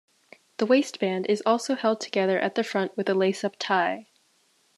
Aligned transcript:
The 0.57 0.65
waistband 0.65 1.27
is 1.27 1.43
also 1.45 1.75
held 1.75 2.01
together 2.01 2.39
at 2.39 2.55
the 2.55 2.63
front 2.63 2.97
with 2.97 3.07
a 3.07 3.13
lace-up 3.13 3.55
tie. 3.59 4.07